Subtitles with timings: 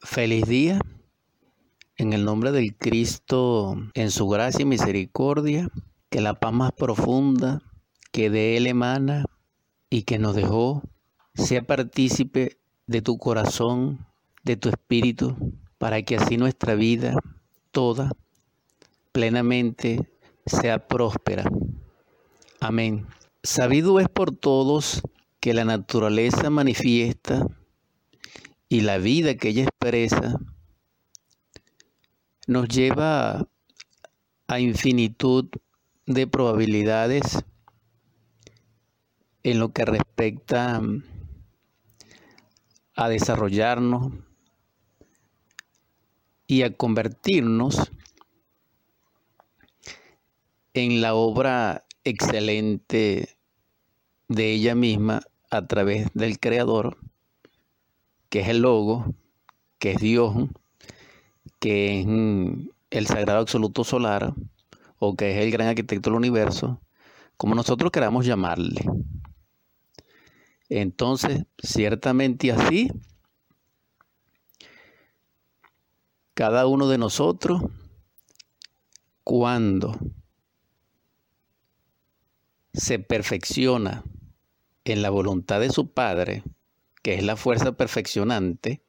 [0.00, 0.78] Feliz día.
[1.96, 5.68] En el nombre del Cristo, en su gracia y misericordia,
[6.08, 7.62] que la paz más profunda
[8.12, 9.24] que de Él emana
[9.90, 10.82] y que nos dejó
[11.34, 14.06] sea partícipe de tu corazón,
[14.44, 15.36] de tu espíritu,
[15.78, 17.16] para que así nuestra vida
[17.72, 18.12] toda
[19.10, 20.08] plenamente
[20.46, 21.50] sea próspera.
[22.60, 23.04] Amén.
[23.42, 25.02] Sabido es por todos
[25.40, 27.44] que la naturaleza manifiesta
[28.68, 30.38] y la vida que ella expresa
[32.46, 33.48] nos lleva
[34.46, 35.48] a infinitud
[36.06, 37.44] de probabilidades
[39.42, 40.80] en lo que respecta
[42.94, 44.12] a desarrollarnos
[46.46, 47.92] y a convertirnos
[50.72, 53.36] en la obra excelente
[54.28, 56.98] de ella misma a través del Creador,
[58.28, 59.14] que es el Logo,
[59.78, 60.34] que es Dios,
[61.58, 64.34] que es mm, el Sagrado Absoluto Solar,
[64.98, 66.80] o que es el gran arquitecto del universo,
[67.36, 68.84] como nosotros queramos llamarle.
[70.68, 72.90] Entonces, ciertamente así,
[76.34, 77.62] cada uno de nosotros,
[79.24, 79.98] cuando
[82.72, 84.04] se perfecciona
[84.84, 86.42] en la voluntad de su Padre,
[87.02, 88.82] que es la fuerza perfeccionante,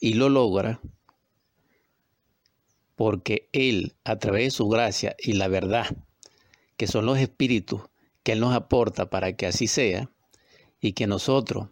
[0.00, 0.80] y lo logra,
[2.96, 5.96] porque Él, a través de su gracia y la verdad,
[6.76, 7.82] que son los espíritus
[8.22, 10.10] que Él nos aporta para que así sea,
[10.80, 11.68] y que nosotros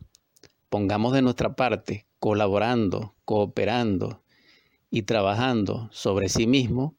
[0.68, 4.22] pongamos de nuestra parte, colaborando, cooperando
[4.90, 6.94] y trabajando sobre sí mismo,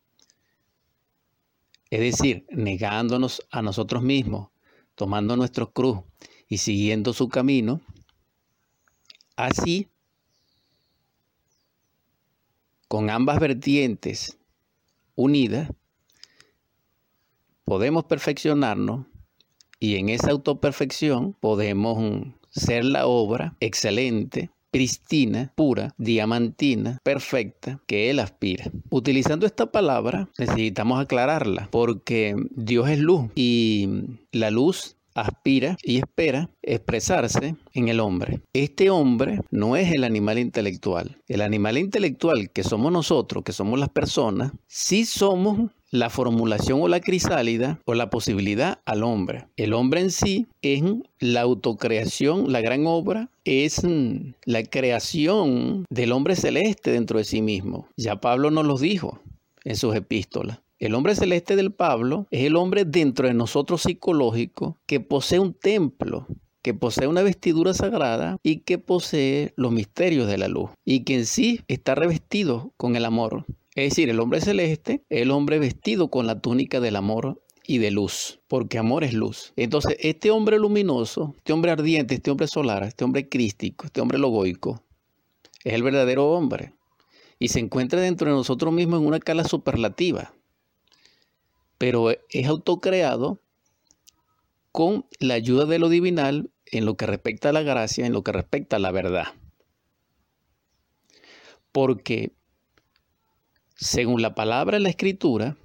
[1.90, 4.50] es decir, negándonos a nosotros mismos,
[4.96, 6.00] tomando nuestro cruz
[6.48, 7.82] y siguiendo su camino,
[9.36, 9.90] así,
[12.88, 14.38] con ambas vertientes
[15.16, 15.70] unidas,
[17.64, 19.06] podemos perfeccionarnos
[19.80, 28.20] y en esa autoperfección podemos ser la obra excelente pristina, pura, diamantina, perfecta, que Él
[28.20, 28.72] aspira.
[28.90, 33.90] Utilizando esta palabra necesitamos aclararla porque Dios es luz y
[34.32, 38.42] la luz aspira y espera expresarse en el hombre.
[38.54, 41.18] Este hombre no es el animal intelectual.
[41.28, 46.88] El animal intelectual que somos nosotros, que somos las personas, sí somos la formulación o
[46.88, 49.48] la crisálida o la posibilidad al hombre.
[49.58, 50.82] El hombre en sí es
[51.20, 53.82] la autocreación, la gran obra es
[54.46, 57.88] la creación del hombre celeste dentro de sí mismo.
[57.98, 59.20] Ya Pablo nos lo dijo
[59.66, 60.60] en sus epístolas.
[60.82, 65.54] El hombre celeste del Pablo es el hombre dentro de nosotros psicológico que posee un
[65.54, 66.26] templo,
[66.64, 71.14] que posee una vestidura sagrada y que posee los misterios de la luz y que
[71.14, 73.46] en sí está revestido con el amor.
[73.76, 77.92] Es decir, el hombre celeste, el hombre vestido con la túnica del amor y de
[77.92, 79.54] luz, porque amor es luz.
[79.58, 84.18] Entonces, este hombre luminoso, este hombre ardiente, este hombre solar, este hombre crístico, este hombre
[84.18, 84.82] logoico,
[85.64, 86.74] es el verdadero hombre.
[87.38, 90.34] Y se encuentra dentro de nosotros mismos en una escala superlativa.
[91.82, 93.40] Pero es autocreado
[94.72, 98.24] con la ayuda de lo divinal en lo que respecta a la gracia, en lo
[98.24, 99.34] que respecta a la verdad.
[101.72, 102.34] Porque
[103.74, 105.58] según la palabra de la escritura,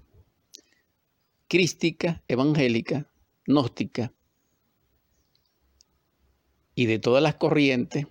[1.48, 3.10] crística, evangélica,
[3.46, 4.10] gnóstica
[6.74, 8.06] y de todas las corrientes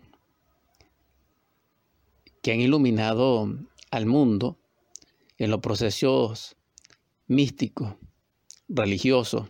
[2.44, 3.50] que han iluminado
[3.90, 4.60] al mundo
[5.40, 6.55] en los procesos
[7.28, 7.96] místicos,
[8.68, 9.47] religiosos,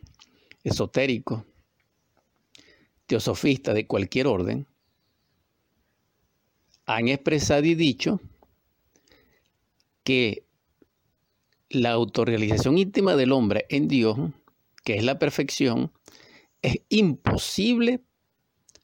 [0.64, 1.44] esotéricos,
[3.06, 4.68] teosofistas de cualquier orden,
[6.86, 8.20] han expresado y dicho
[10.04, 10.46] que
[11.70, 14.18] la autorrealización íntima del hombre en Dios,
[14.84, 15.92] que es la perfección,
[16.62, 18.04] es imposible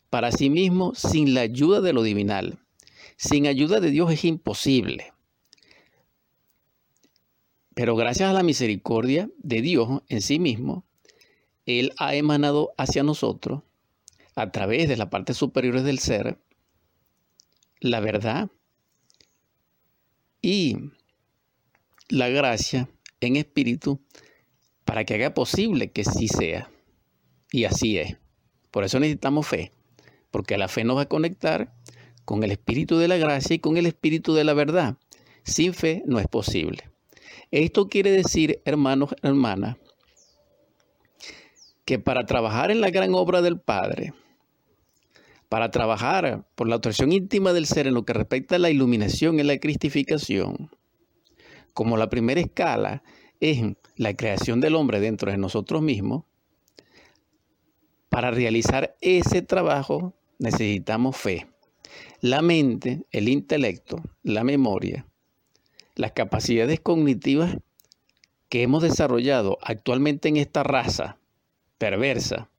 [0.09, 2.59] para sí mismo sin la ayuda de lo divinal.
[3.17, 5.14] Sin ayuda de Dios es imposible.
[7.81, 10.85] Pero gracias a la misericordia de Dios en sí mismo,
[11.66, 13.63] Él ha emanado hacia nosotros,
[14.35, 16.37] a través de la parte superior del ser,
[17.79, 18.51] la verdad
[20.43, 20.78] y
[22.07, 22.87] la gracia
[23.19, 23.99] en espíritu
[24.85, 26.69] para que haga posible que sí sea.
[27.51, 28.16] Y así es.
[28.69, 29.72] Por eso necesitamos fe,
[30.29, 31.73] porque la fe nos va a conectar
[32.25, 34.99] con el espíritu de la gracia y con el espíritu de la verdad.
[35.41, 36.91] Sin fe no es posible.
[37.49, 39.78] Esto quiere decir, hermanos, hermanas,
[41.85, 44.14] que para trabajar en la gran obra del Padre,
[45.49, 49.40] para trabajar por la autorización íntima del ser en lo que respecta a la iluminación
[49.40, 50.70] y la cristificación,
[51.73, 53.03] como la primera escala
[53.40, 53.61] es
[53.97, 56.23] la creación del hombre dentro de nosotros mismos,
[58.08, 61.47] para realizar ese trabajo necesitamos fe.
[62.20, 65.05] La mente, el intelecto, la memoria,
[65.96, 67.58] las capacidades cognitivas
[68.49, 71.17] que hemos desarrollado actualmente en esta raza
[71.78, 72.49] perversa,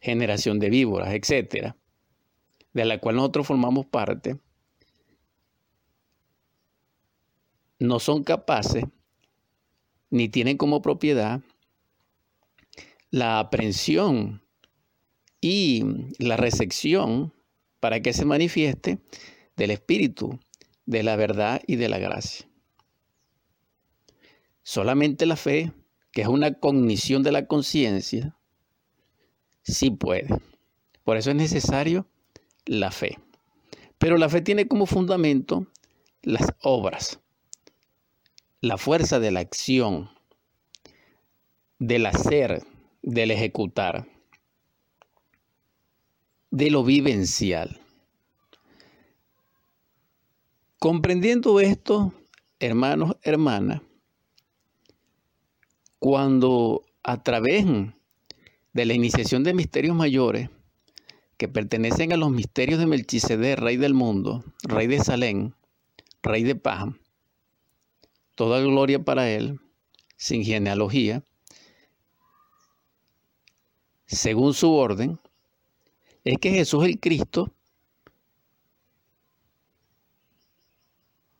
[0.00, 1.76] generación de víboras, etcétera,
[2.72, 4.38] de la cual nosotros formamos parte,
[7.78, 8.84] no son capaces
[10.10, 11.40] ni tienen como propiedad
[13.10, 14.42] la aprehensión
[15.40, 15.84] y
[16.18, 17.32] la recepción
[17.80, 19.00] para que se manifieste
[19.56, 20.38] del Espíritu,
[20.86, 22.46] de la verdad y de la gracia.
[24.62, 25.72] Solamente la fe,
[26.12, 28.36] que es una cognición de la conciencia,
[29.62, 30.28] sí puede.
[31.04, 32.06] Por eso es necesario
[32.64, 33.18] la fe.
[33.98, 35.66] Pero la fe tiene como fundamento
[36.22, 37.20] las obras,
[38.60, 40.10] la fuerza de la acción,
[41.78, 42.64] del hacer,
[43.02, 44.06] del ejecutar,
[46.50, 47.80] de lo vivencial.
[50.78, 52.12] Comprendiendo esto,
[52.60, 53.82] hermanos, hermanas,
[56.02, 57.64] cuando a través
[58.72, 60.50] de la iniciación de misterios mayores,
[61.36, 65.54] que pertenecen a los misterios de Melchizedek, rey del mundo, rey de Salén,
[66.20, 66.86] rey de paz.
[68.34, 69.60] Toda gloria para él,
[70.16, 71.22] sin genealogía,
[74.04, 75.20] según su orden,
[76.24, 77.54] es que Jesús el Cristo,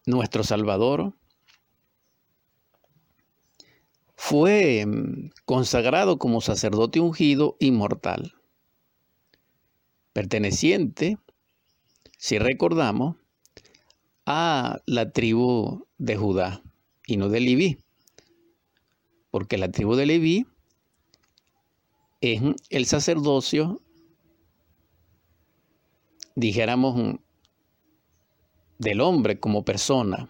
[0.07, 1.15] nuestro Salvador,
[4.25, 8.37] fue mm, consagrado como sacerdote ungido inmortal
[10.13, 11.19] perteneciente,
[12.19, 13.17] si recordamos,
[14.25, 16.63] a la tribu de Judá
[17.05, 17.79] y no de Leví,
[19.33, 20.47] porque la tribu de Leví
[22.21, 23.81] es el sacerdocio,
[26.37, 27.17] dijéramos,
[28.79, 30.29] del hombre como persona,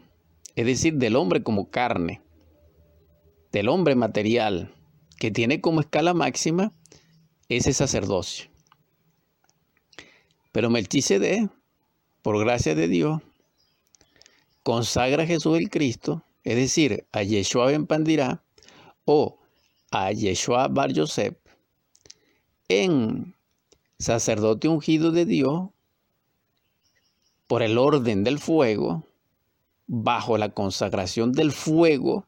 [0.57, 2.22] es decir, del hombre como carne,
[3.53, 4.75] del hombre material,
[5.19, 6.73] que tiene como escala máxima
[7.49, 8.51] ese sacerdocio.
[10.53, 11.51] Pero Melchizedek,
[12.23, 13.21] por gracia de Dios,
[14.63, 18.43] consagra a Jesús el Cristo, es decir, a Yeshua ben Pandirá
[19.05, 19.39] o
[19.91, 21.37] a Yeshua Bar Yosef,
[22.69, 23.35] en
[23.99, 25.69] sacerdote ungido de Dios
[27.47, 29.07] por el orden del fuego,
[29.87, 32.27] bajo la consagración del fuego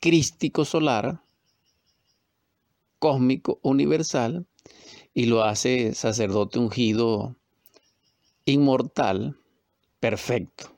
[0.00, 1.22] crístico solar,
[2.98, 4.46] cósmico universal,
[5.14, 7.36] y lo hace sacerdote ungido
[8.44, 9.38] inmortal,
[9.98, 10.76] perfecto.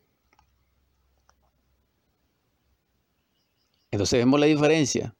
[3.91, 5.17] Entonces vemos la diferencia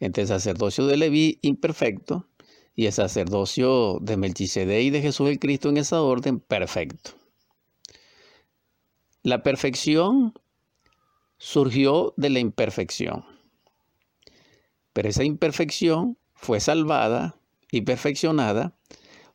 [0.00, 2.28] entre el sacerdocio de Leví imperfecto
[2.74, 7.10] y el sacerdocio de Melchizedek y de Jesús el Cristo en esa orden perfecto.
[9.22, 10.32] La perfección
[11.36, 13.24] surgió de la imperfección,
[14.92, 17.36] pero esa imperfección fue salvada
[17.70, 18.74] y perfeccionada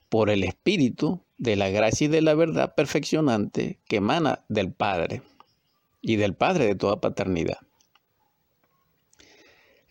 [0.10, 5.22] por el Espíritu de la gracia y de la verdad perfeccionante que emana del Padre
[6.02, 7.60] y del Padre de toda paternidad.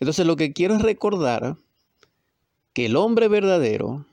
[0.00, 1.56] Entonces lo que quiero es recordar
[2.72, 4.04] que el hombre verdadero,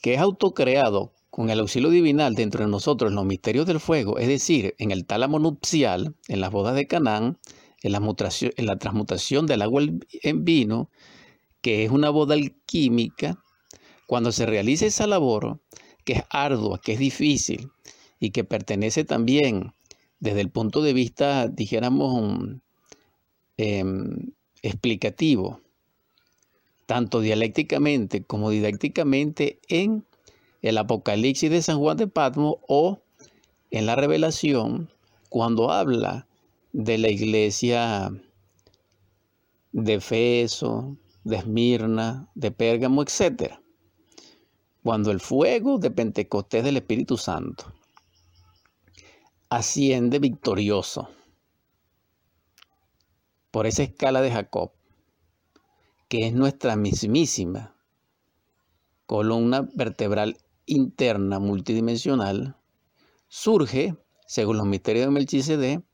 [0.00, 4.18] que es autocreado con el auxilio divinal dentro de nosotros en los misterios del fuego,
[4.18, 7.38] es decir, en el tálamo nupcial, en las bodas de Canaán,
[7.84, 9.82] en la, transmutación del agua
[10.22, 10.90] en vino,
[11.60, 13.38] que es una boda alquímica,
[14.06, 15.60] cuando se realiza esa labor,
[16.04, 17.70] que es ardua, que es difícil
[18.18, 19.74] y que pertenece también
[20.18, 22.56] desde el punto de vista, dijéramos,
[23.58, 25.60] em, explicativo,
[26.86, 30.06] tanto dialécticamente como didácticamente en
[30.62, 33.02] el Apocalipsis de San Juan de Patmo o
[33.70, 34.88] en la revelación
[35.28, 36.26] cuando habla
[36.74, 38.10] de la iglesia
[39.70, 43.54] de Efeso, de Esmirna, de Pérgamo, etc.
[44.82, 47.72] Cuando el fuego de Pentecostés del Espíritu Santo
[49.48, 51.08] asciende victorioso
[53.52, 54.72] por esa escala de Jacob,
[56.08, 57.76] que es nuestra mismísima
[59.06, 62.56] columna vertebral interna multidimensional,
[63.28, 65.84] surge, según los misterios de Melchizedek,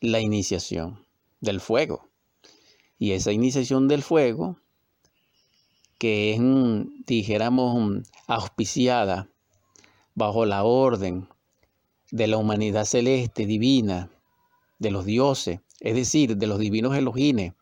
[0.00, 1.06] la iniciación
[1.40, 2.08] del fuego.
[2.98, 4.58] Y esa iniciación del fuego
[5.98, 6.40] que es,
[7.06, 9.28] dijéramos, auspiciada
[10.14, 11.28] bajo la orden
[12.10, 14.10] de la humanidad celeste, divina,
[14.78, 17.52] de los dioses, es decir, de los divinos Elohines,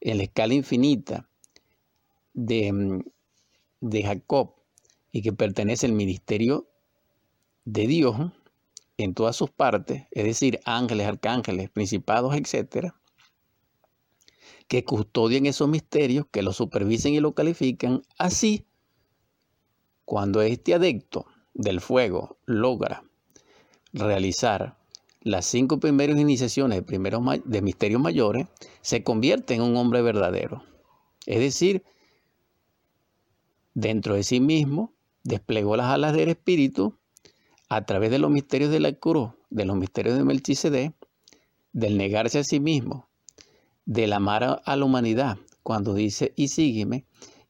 [0.00, 1.28] en la escala infinita
[2.32, 3.02] de,
[3.80, 4.54] de Jacob,
[5.10, 6.68] y que pertenece al ministerio
[7.64, 8.32] de Dios
[8.98, 13.00] en todas sus partes, es decir, ángeles, arcángeles, principados, etcétera,
[14.66, 18.66] que custodian esos misterios, que los supervisen y lo califican, así,
[20.04, 23.04] cuando este adecto del fuego logra
[23.92, 24.76] realizar
[25.20, 28.46] las cinco primeras iniciaciones de, primeros, de misterios mayores,
[28.80, 30.64] se convierte en un hombre verdadero.
[31.24, 31.84] Es decir,
[33.74, 36.98] dentro de sí mismo, desplegó las alas del espíritu
[37.68, 40.94] a través de los misterios de la cruz, de los misterios de Melchizedek,
[41.72, 43.08] del negarse a sí mismo,
[43.84, 47.04] del amar a la humanidad, cuando dice y sígueme,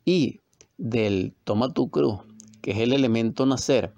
[0.04, 0.40] y
[0.76, 2.20] del toma tu cruz,
[2.62, 3.94] que es el elemento nacer,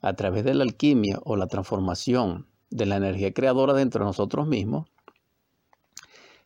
[0.00, 4.46] a través de la alquimia o la transformación de la energía creadora dentro de nosotros
[4.46, 4.86] mismos,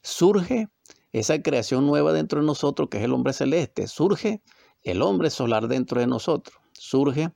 [0.03, 0.69] surge
[1.13, 4.43] esa creación nueva dentro de nosotros, que es el hombre celeste, surge
[4.83, 7.33] el hombre solar dentro de nosotros, surge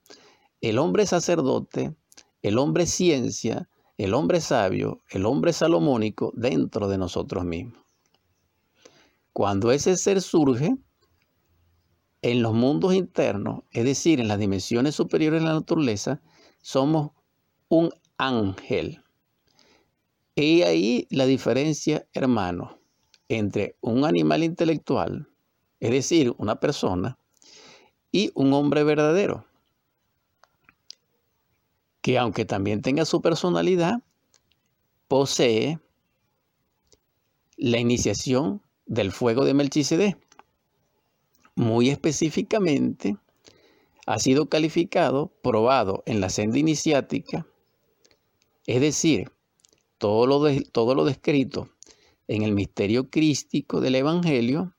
[0.63, 1.95] el hombre sacerdote,
[2.41, 7.83] el hombre ciencia, el hombre sabio, el hombre salomónico dentro de nosotros mismos.
[9.33, 10.77] Cuando ese ser surge
[12.23, 16.23] en los mundos internos, es decir, en las dimensiones superiores de la naturaleza,
[16.63, 17.11] somos
[17.69, 19.03] un ángel.
[20.37, 22.79] Y ahí la diferencia, hermano,
[23.29, 25.29] entre un animal intelectual,
[25.81, 27.19] es decir, una persona,
[28.13, 29.47] y un hombre verdadero,
[32.03, 34.03] que aunque también tenga su personalidad,
[35.09, 35.79] posee
[37.57, 40.19] la iniciación del fuego de Melchizedek.
[41.55, 43.17] Muy específicamente,
[44.07, 47.47] ha sido calificado, probado en la senda iniciática,
[48.67, 49.31] es decir,
[49.99, 51.69] todo lo, todo lo descrito
[52.27, 54.75] en el misterio crístico del Evangelio,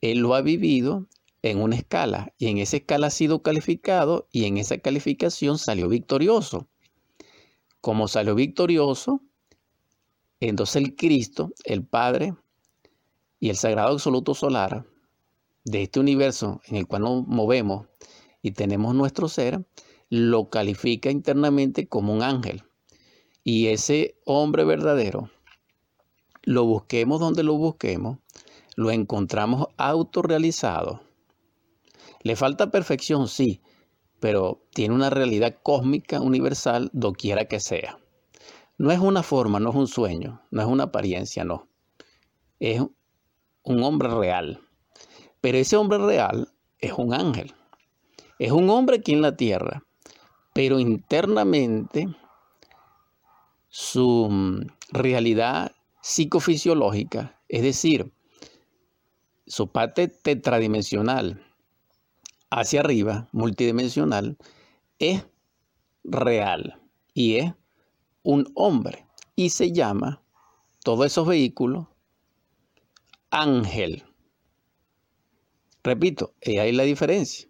[0.00, 1.08] él lo ha vivido
[1.42, 5.88] en una escala y en esa escala ha sido calificado y en esa calificación salió
[5.88, 6.68] victorioso.
[7.80, 9.22] Como salió victorioso,
[10.40, 12.34] entonces el Cristo, el Padre
[13.40, 14.84] y el Sagrado Absoluto Solar
[15.64, 17.86] de este universo en el cual nos movemos
[18.42, 19.64] y tenemos nuestro ser,
[20.10, 22.64] lo califica internamente como un ángel.
[23.44, 25.30] Y ese hombre verdadero,
[26.42, 28.18] lo busquemos donde lo busquemos,
[28.76, 31.07] lo encontramos autorrealizado.
[32.22, 33.62] Le falta perfección, sí,
[34.20, 37.98] pero tiene una realidad cósmica universal doquiera que sea.
[38.76, 41.68] No es una forma, no es un sueño, no es una apariencia, no.
[42.60, 42.80] Es
[43.62, 44.60] un hombre real.
[45.40, 47.54] Pero ese hombre real es un ángel.
[48.38, 49.84] Es un hombre aquí en la tierra,
[50.52, 52.08] pero internamente
[53.68, 55.72] su mm, realidad
[56.02, 58.12] psicofisiológica, es decir,
[59.46, 61.42] su parte tetradimensional
[62.50, 64.36] hacia arriba, multidimensional,
[64.98, 65.26] es
[66.04, 66.80] real
[67.14, 67.54] y es
[68.22, 70.22] un hombre y se llama
[70.82, 71.86] todos esos vehículos
[73.30, 74.04] ángel.
[75.82, 77.48] Repito, ahí la diferencia.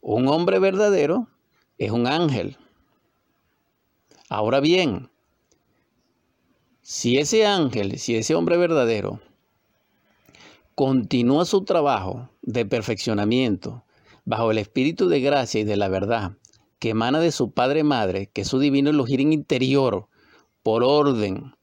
[0.00, 1.28] Un hombre verdadero
[1.78, 2.56] es un ángel.
[4.28, 5.10] Ahora bien,
[6.82, 9.20] si ese ángel, si ese hombre verdadero
[10.74, 13.84] continúa su trabajo de perfeccionamiento
[14.24, 16.36] bajo el espíritu de gracia y de la verdad
[16.78, 20.08] que emana de su Padre Madre, que es su divino elogirín interior,
[20.62, 21.54] por orden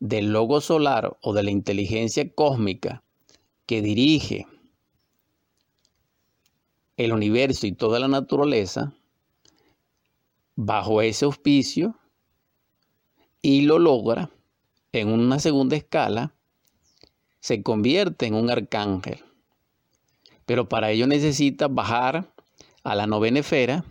[0.00, 3.02] del logo solar o de la inteligencia cósmica
[3.66, 4.46] que dirige
[6.96, 8.94] el universo y toda la naturaleza
[10.56, 11.96] bajo ese auspicio
[13.42, 14.30] y lo logra
[14.92, 16.34] en una segunda escala,
[17.40, 19.24] se convierte en un arcángel.
[20.48, 22.32] Pero para ello necesita bajar
[22.82, 23.84] a la novena esfera,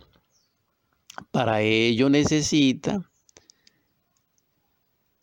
[1.30, 3.08] para ello necesita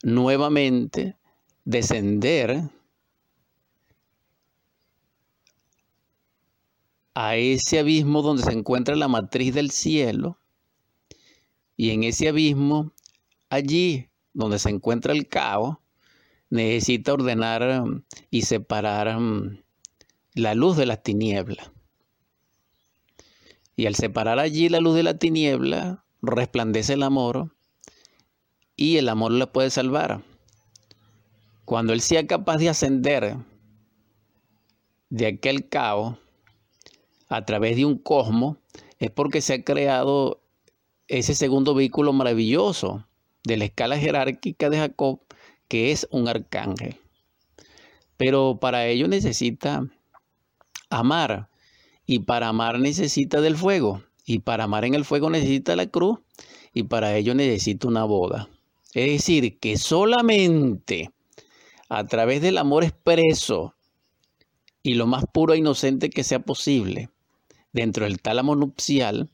[0.01, 1.17] nuevamente
[1.65, 2.69] descender
[7.13, 10.39] a ese abismo donde se encuentra la matriz del cielo.
[11.75, 12.93] Y en ese abismo,
[13.49, 15.79] allí donde se encuentra el caos,
[16.49, 17.83] necesita ordenar
[18.29, 19.57] y separar um,
[20.35, 21.71] la luz de las tinieblas.
[23.77, 27.55] Y al separar allí la luz de la tiniebla, resplandece el amor
[28.75, 30.23] y el amor le puede salvar.
[31.63, 33.37] Cuando él sea capaz de ascender
[35.09, 36.17] de aquel caos,
[37.27, 38.57] a través de un cosmos
[38.99, 40.41] es porque se ha creado
[41.07, 43.07] ese segundo vehículo maravilloso
[43.45, 45.21] de la escala jerárquica de Jacob,
[45.67, 46.97] que es un arcángel.
[48.17, 49.87] Pero para ello necesita
[50.89, 51.49] amar,
[52.05, 56.19] y para amar necesita del fuego, y para amar en el fuego necesita la cruz,
[56.73, 58.49] y para ello necesita una boda.
[58.93, 61.11] Es decir, que solamente
[61.89, 63.75] a través del amor expreso
[64.83, 67.09] y lo más puro e inocente que sea posible,
[67.73, 69.29] dentro del tálamo nupcial,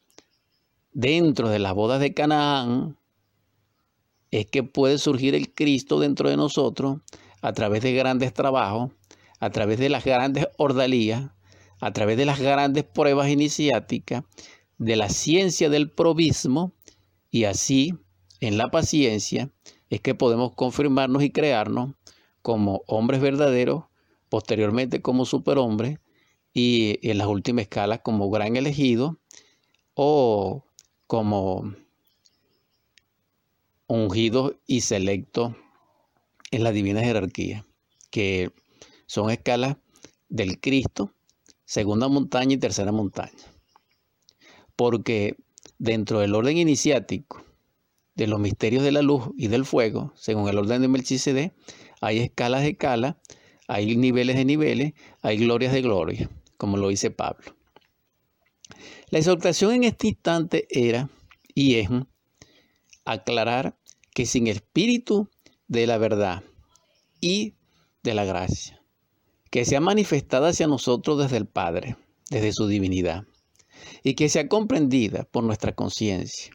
[0.94, 2.98] dentro de las bodas de Canaán,
[4.32, 7.00] es que puede surgir el Cristo dentro de nosotros
[7.42, 8.92] a través de grandes trabajos,
[9.40, 11.32] a través de las grandes ordalías,
[11.82, 14.24] a través de las grandes pruebas iniciáticas,
[14.78, 16.74] de la ciencia del probismo,
[17.32, 17.94] y así,
[18.40, 19.50] en la paciencia,
[19.90, 21.96] es que podemos confirmarnos y crearnos
[22.42, 23.86] como hombres verdaderos,
[24.30, 26.00] posteriormente como superhombres,
[26.54, 29.20] y en las últimas escalas como gran elegido
[29.94, 30.66] o
[31.08, 31.76] como
[33.88, 35.56] ungido y selecto
[36.52, 37.66] en la divina jerarquía,
[38.10, 38.52] que
[39.08, 39.78] son escalas
[40.30, 41.14] del Cristo,
[41.72, 43.32] segunda montaña y tercera montaña.
[44.76, 45.38] Porque
[45.80, 47.46] dentro del orden iniciático
[48.14, 51.54] de los misterios de la luz y del fuego, según el orden de Melchizedek,
[52.02, 53.16] hay escalas de escalas,
[53.70, 57.56] hay niveles de niveles, hay glorias de gloria, como lo dice Pablo.
[59.10, 61.10] La exhortación en este instante era
[61.56, 61.88] y es
[63.06, 63.78] aclarar
[64.14, 65.30] que sin espíritu
[65.70, 66.44] de la verdad
[67.22, 67.56] y
[68.04, 68.81] de la gracia,
[69.52, 71.98] que sea manifestada hacia nosotros desde el Padre,
[72.30, 73.26] desde su divinidad,
[74.02, 76.54] y que sea comprendida por nuestra conciencia,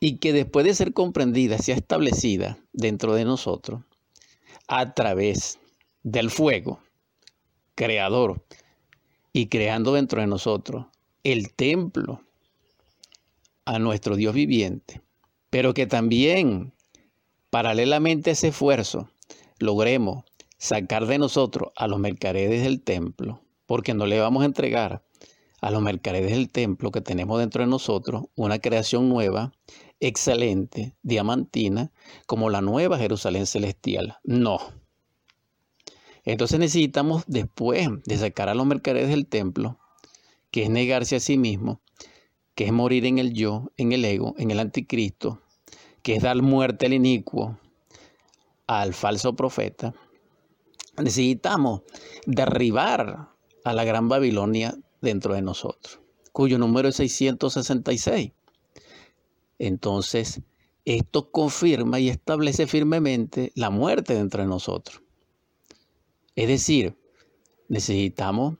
[0.00, 3.82] y que después de ser comprendida sea establecida dentro de nosotros
[4.68, 5.58] a través
[6.02, 6.80] del fuego
[7.74, 8.44] creador
[9.32, 10.86] y creando dentro de nosotros
[11.24, 12.22] el templo
[13.66, 15.02] a nuestro Dios viviente,
[15.50, 16.72] pero que también
[17.50, 19.10] paralelamente a ese esfuerzo
[19.58, 20.24] logremos
[20.58, 25.04] sacar de nosotros a los mercaderes del templo, porque no le vamos a entregar
[25.60, 29.52] a los mercaderes del templo que tenemos dentro de nosotros una creación nueva,
[30.00, 31.92] excelente, diamantina,
[32.26, 34.18] como la nueva Jerusalén celestial.
[34.24, 34.58] No.
[36.24, 39.78] Entonces necesitamos, después de sacar a los mercaderes del templo,
[40.50, 41.80] que es negarse a sí mismo,
[42.54, 45.40] que es morir en el yo, en el ego, en el anticristo,
[46.02, 47.58] que es dar muerte al inicuo,
[48.66, 49.94] al falso profeta,
[51.00, 51.82] necesitamos
[52.26, 53.30] derribar
[53.64, 56.00] a la gran Babilonia dentro de nosotros,
[56.32, 58.32] cuyo número es 666.
[59.58, 60.42] Entonces,
[60.84, 65.02] esto confirma y establece firmemente la muerte dentro de nosotros.
[66.34, 66.96] Es decir,
[67.68, 68.56] necesitamos,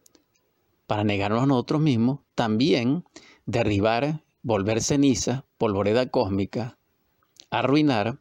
[0.87, 3.05] para negarnos a nosotros mismos, también
[3.46, 6.79] derribar, volver ceniza, polvoreda cósmica,
[7.51, 8.20] arruinar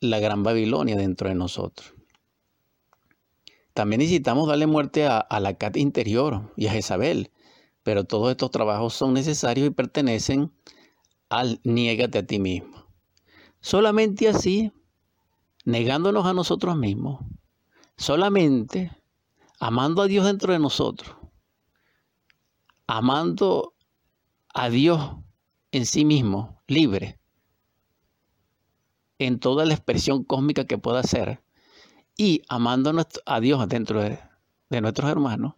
[0.00, 1.95] la gran Babilonia dentro de nosotros.
[3.76, 7.30] También necesitamos darle muerte a, la Cat interior y a Jezabel,
[7.82, 10.50] pero todos estos trabajos son necesarios y pertenecen
[11.28, 12.86] al niégate a ti mismo.
[13.60, 14.72] Solamente así,
[15.66, 17.20] negándonos a nosotros mismos,
[17.98, 18.96] Solamente
[19.60, 21.14] amando a Dios dentro de nosotros,
[22.86, 23.74] amando
[24.54, 25.16] a Dios
[25.70, 27.20] en sí mismo, libre,
[29.18, 31.42] en toda la expresión cósmica que pueda ser,
[32.16, 32.94] y amando
[33.26, 34.18] a Dios dentro de,
[34.70, 35.54] de nuestros hermanos,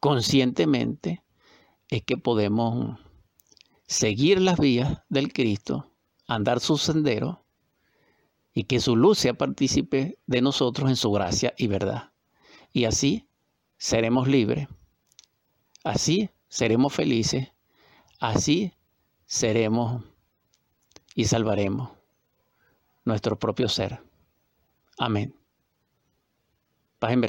[0.00, 1.22] conscientemente
[1.88, 2.98] es que podemos
[3.86, 5.92] seguir las vías del Cristo,
[6.26, 7.44] andar su sendero
[8.52, 12.12] y que su luz sea partícipe de nosotros en su gracia y verdad.
[12.72, 13.28] Y así
[13.76, 14.68] seremos libres,
[15.82, 17.52] así seremos felices,
[18.20, 18.72] así
[19.26, 20.04] seremos
[21.14, 21.90] y salvaremos
[23.04, 24.02] nuestro propio ser.
[24.98, 25.43] Amén.
[27.04, 27.20] Paz en